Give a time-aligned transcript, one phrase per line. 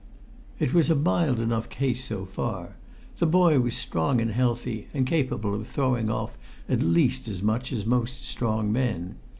[0.57, 2.75] It was a mild enough case so far.
[3.19, 7.71] The boy was strong and healthy, and capable of throwing off at least as much
[7.71, 9.17] as most strong men.